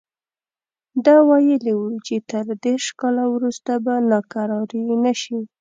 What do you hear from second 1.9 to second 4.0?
چې تر دېرش کاله وروسته به